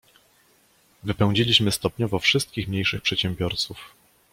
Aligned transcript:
"Wypędziliśmy 1.03 1.71
stopniowo 1.71 2.19
wszystkich 2.19 2.67
mniejszych 2.67 3.01
przedsiębiorców." 3.01 3.95